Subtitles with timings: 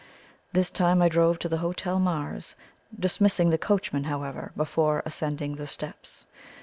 [0.51, 2.55] This time I drove to the Hotel Mars,
[2.99, 6.25] dismissing the coachman, however, before ascending the steps.